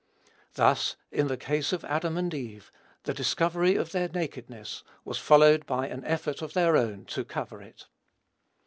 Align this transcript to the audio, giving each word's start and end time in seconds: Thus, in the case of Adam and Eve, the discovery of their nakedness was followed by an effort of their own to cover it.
Thus, 0.55 0.95
in 1.11 1.27
the 1.27 1.37
case 1.37 1.71
of 1.71 1.85
Adam 1.85 2.17
and 2.17 2.33
Eve, 2.33 2.71
the 3.03 3.13
discovery 3.13 3.75
of 3.75 3.91
their 3.91 4.09
nakedness 4.09 4.81
was 5.05 5.19
followed 5.19 5.63
by 5.67 5.87
an 5.89 6.03
effort 6.05 6.41
of 6.41 6.53
their 6.53 6.75
own 6.75 7.05
to 7.05 7.23
cover 7.23 7.61
it. 7.61 7.85